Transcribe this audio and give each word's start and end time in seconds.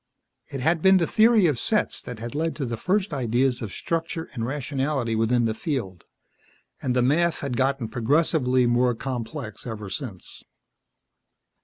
It 0.51 0.61
had 0.61 0.81
been 0.81 0.97
the 0.97 1.05
theory 1.05 1.45
of 1.45 1.59
sets 1.59 2.01
that 2.01 2.17
had 2.17 2.33
led 2.33 2.55
to 2.55 2.65
the 2.65 2.75
first 2.75 3.13
ideas 3.13 3.61
of 3.61 3.71
structure 3.71 4.31
and 4.33 4.43
rationality 4.43 5.15
within 5.15 5.45
the 5.45 5.53
field, 5.53 6.05
and 6.81 6.95
the 6.95 7.03
math 7.03 7.41
had 7.41 7.55
gotten 7.55 7.87
progressively 7.87 8.65
more 8.65 8.95
complex 8.95 9.67
ever 9.67 9.91
since. 9.91 10.43